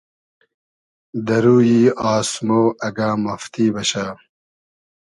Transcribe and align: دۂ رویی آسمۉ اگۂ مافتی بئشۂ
دۂ 1.27 1.37
رویی 1.43 1.81
آسمۉ 2.13 2.49
اگۂ 2.87 3.09
مافتی 3.23 3.65
بئشۂ 3.73 4.05